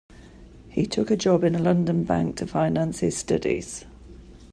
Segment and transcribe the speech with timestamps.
[0.67, 3.85] He took a job in a London bank to finance his studies.